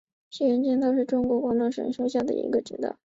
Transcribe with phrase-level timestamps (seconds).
[0.39, 2.97] 源西街道是中国广东省河源市源城区下辖的一个街道。